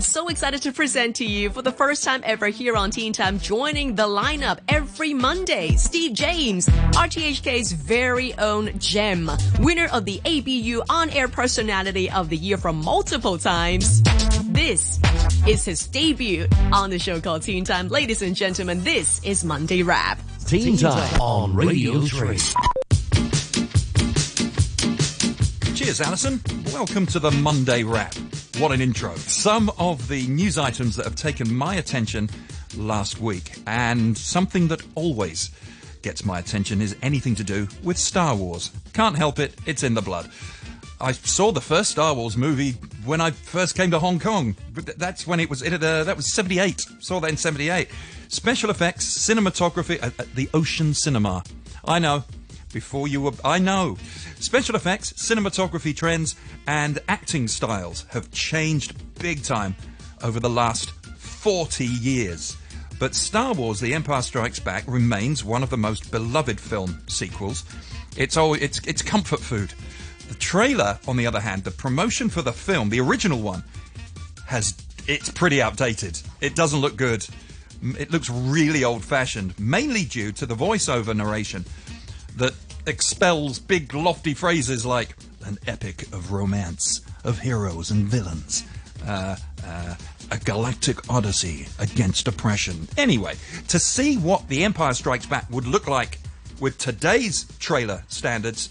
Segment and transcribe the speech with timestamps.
[0.00, 3.12] I'm so excited to present to you for the first time ever here on Teen
[3.12, 10.18] Time, joining the lineup every Monday, Steve James, RTHK's very own gem, winner of the
[10.24, 14.00] ABU On-Air Personality of the Year from multiple times.
[14.44, 14.98] This
[15.46, 17.88] is his debut on the show called Teen Time.
[17.88, 20.18] Ladies and gentlemen, this is Monday Wrap.
[20.46, 22.38] Teen Time on Radio 3.
[25.74, 26.40] Cheers, Alison.
[26.72, 28.14] Welcome to the Monday Wrap.
[28.58, 29.14] What an intro.
[29.14, 32.28] Some of the news items that have taken my attention
[32.76, 35.50] last week, and something that always
[36.02, 38.70] gets my attention is anything to do with Star Wars.
[38.92, 40.30] Can't help it, it's in the blood.
[41.00, 42.72] I saw the first Star Wars movie
[43.04, 44.54] when I first came to Hong Kong.
[44.74, 45.62] That's when it was.
[45.62, 46.84] It, uh, that was '78.
[46.98, 47.88] Saw that in '78.
[48.28, 51.42] Special effects, cinematography, uh, the Ocean Cinema.
[51.84, 52.24] I know.
[52.72, 53.96] Before you were, I know.
[54.38, 59.74] Special effects, cinematography trends, and acting styles have changed big time
[60.22, 62.56] over the last 40 years.
[63.00, 67.64] But Star Wars: The Empire Strikes Back remains one of the most beloved film sequels.
[68.16, 69.72] It's all it's it's comfort food.
[70.28, 73.64] The trailer, on the other hand, the promotion for the film, the original one,
[74.46, 74.74] has
[75.08, 76.20] it's pretty outdated.
[76.40, 77.26] It doesn't look good.
[77.98, 81.64] It looks really old-fashioned, mainly due to the voiceover narration
[82.36, 82.54] that
[82.86, 88.64] expels big lofty phrases like an epic of romance, of heroes and villains,
[89.06, 89.94] uh, uh,
[90.30, 92.88] a galactic odyssey against oppression.
[92.96, 93.34] Anyway,
[93.68, 96.18] to see what The Empire Strikes Back would look like
[96.60, 98.70] with today's trailer standards,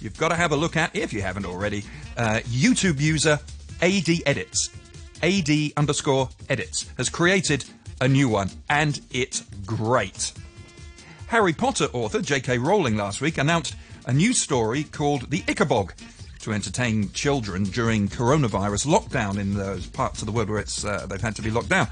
[0.00, 1.84] you've got to have a look at, if you haven't already,
[2.16, 3.38] uh, YouTube user
[3.80, 4.70] AD Edits.
[5.22, 7.64] AD underscore edits has created
[8.00, 10.32] a new one, and it's great.
[11.28, 12.56] Harry Potter author J.K.
[12.56, 13.76] Rowling last week announced
[14.06, 15.92] a new story called The Ickabog
[16.38, 21.06] to entertain children during coronavirus lockdown in those parts of the world where it's uh,
[21.06, 21.86] they've had to be locked down.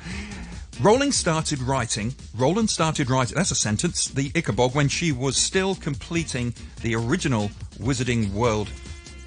[0.80, 2.14] Rowling started writing.
[2.34, 3.36] Roland started writing.
[3.36, 4.08] That's a sentence.
[4.08, 8.70] The Ickabog when she was still completing the original Wizarding World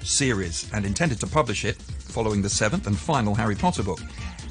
[0.02, 4.00] series and intended to publish it following the seventh and final Harry Potter book.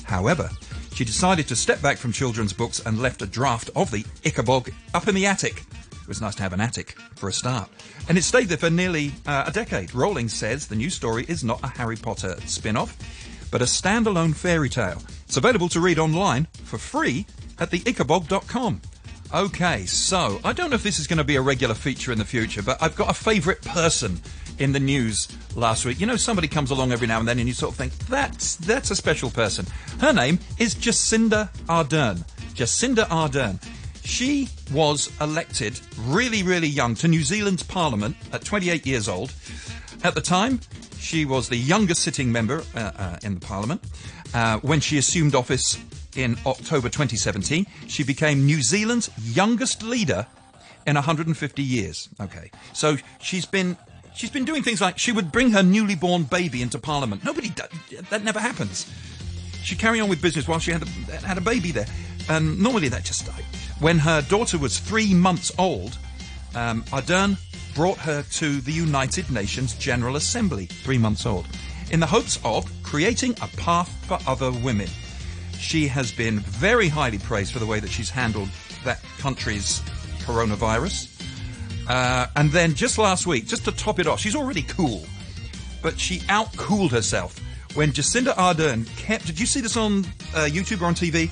[0.05, 0.49] However,
[0.99, 4.73] she decided to step back from children's books and left a draft of the Ickabog
[4.93, 5.63] up in the attic.
[5.93, 7.69] It was nice to have an attic for a start.
[8.09, 9.95] And it stayed there for nearly uh, a decade.
[9.95, 12.97] Rowling says the new story is not a Harry Potter spin off,
[13.49, 15.01] but a standalone fairy tale.
[15.23, 17.25] It's available to read online for free
[17.59, 18.81] at theickabog.com.
[19.33, 22.17] Okay, so I don't know if this is going to be a regular feature in
[22.17, 24.19] the future, but I've got a favourite person
[24.59, 25.99] in the news last week.
[25.99, 28.55] You know, somebody comes along every now and then, and you sort of think that's
[28.57, 29.65] that's a special person.
[29.99, 32.23] Her name is Jacinda Ardern.
[32.53, 33.63] Jacinda Ardern.
[34.03, 39.33] She was elected really, really young to New Zealand's Parliament at 28 years old.
[40.03, 40.59] At the time,
[40.99, 43.81] she was the youngest sitting member uh, uh, in the Parliament.
[44.33, 45.77] Uh, when she assumed office
[46.15, 50.25] in October 2017, she became New Zealand's youngest leader
[50.85, 52.09] in 150 years.
[52.19, 53.77] Okay, so she's been
[54.15, 57.23] she's been doing things like she would bring her newly born baby into Parliament.
[57.23, 58.89] Nobody do- that never happens.
[59.63, 61.87] She'd carry on with business while she had a, had a baby there.
[62.29, 63.27] And normally that just.
[63.79, 65.97] When her daughter was three months old,
[66.55, 67.37] um, Ardern
[67.75, 71.45] brought her to the United Nations General Assembly, three months old,
[71.91, 74.87] in the hopes of creating a path for other women.
[75.57, 78.49] She has been very highly praised for the way that she's handled
[78.85, 79.81] that country's
[80.19, 81.18] coronavirus.
[81.89, 85.05] Uh, and then just last week, just to top it off, she's already cool,
[85.81, 87.39] but she outcooled herself
[87.73, 89.25] when Jacinda Ardern kept.
[89.25, 90.05] Did you see this on
[90.35, 91.29] uh, YouTube or on TV?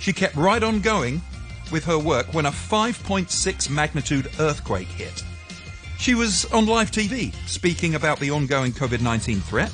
[0.00, 1.22] She kept right on going
[1.70, 5.24] with her work when a 5.6 magnitude earthquake hit.
[5.98, 9.72] She was on live TV speaking about the ongoing COVID 19 threat.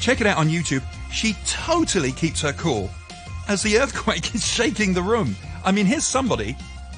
[0.00, 0.82] Check it out on YouTube.
[1.12, 2.90] She totally keeps her cool
[3.46, 5.36] as the earthquake is shaking the room.
[5.64, 6.56] I mean, here's somebody,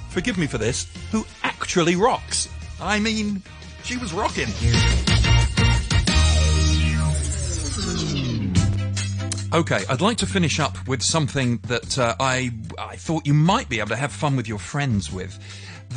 [0.08, 1.26] forgive me for this, who
[1.64, 2.46] actually rocks.
[2.78, 3.42] I mean,
[3.84, 4.48] she was rocking.
[9.50, 13.70] Okay, I'd like to finish up with something that uh, I I thought you might
[13.70, 15.38] be able to have fun with your friends with.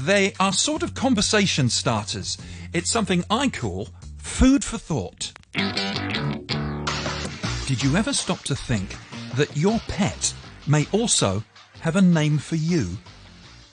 [0.06, 2.38] They are sort of conversation starters.
[2.72, 5.34] It's something I call food for thought.
[7.68, 8.96] Did you ever stop to think
[9.36, 10.34] that your pet
[10.66, 11.44] may also
[11.82, 12.98] have a name for you?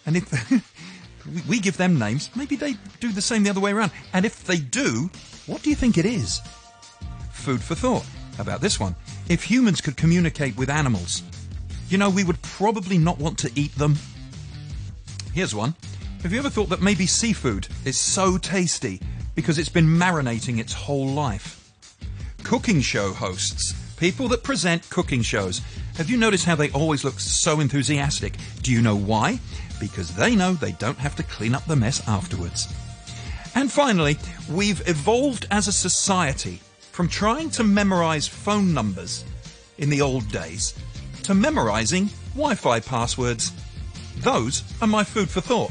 [0.07, 0.29] And if
[1.49, 3.93] we- give them names, maybe they do the same the other way around.
[4.13, 5.11] And if they do,
[5.47, 6.41] what do you think it is?
[7.33, 8.05] Food for thought.
[8.39, 8.97] About this one?
[9.29, 11.23] If humans could communicate with animals,
[11.89, 13.97] you know, we would probably not want to eat them.
[15.33, 15.75] Here's one.
[16.23, 19.01] Have you ever thought that maybe seafood is so tasty
[19.35, 21.61] because it's been marinating its whole life?
[22.43, 25.61] Cooking show hosts, people that present cooking shows,
[25.97, 28.35] Have you noticed how they always look so enthusiastic?
[28.63, 29.39] Do you know why?
[29.89, 32.69] Because they know they don't have to clean up the mess afterwards.
[33.55, 34.17] And finally,
[34.51, 36.61] we've evolved as a society
[36.93, 39.25] from trying to memorize phone numbers
[39.79, 40.75] in the old days
[41.25, 43.53] to memorizing Wi Fi passwords.
[44.19, 45.71] Those are my food for thought.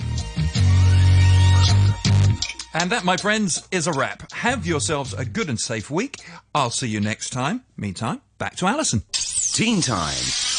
[2.75, 4.31] And that, my friends, is a wrap.
[4.31, 6.17] Have yourselves a good and safe week.
[6.55, 7.63] I'll see you next time.
[7.77, 9.03] Meantime, back to Alison.
[9.11, 10.52] Teen Time.